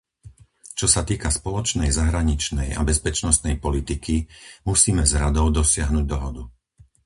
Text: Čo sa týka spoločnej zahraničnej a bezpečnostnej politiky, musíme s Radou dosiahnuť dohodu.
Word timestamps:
Čo 0.79 0.87
sa 0.95 1.01
týka 1.09 1.29
spoločnej 1.39 1.89
zahraničnej 1.99 2.69
a 2.73 2.81
bezpečnostnej 2.91 3.55
politiky, 3.65 4.15
musíme 4.69 5.03
s 5.09 5.13
Radou 5.23 5.47
dosiahnuť 5.59 6.05
dohodu. 6.13 6.41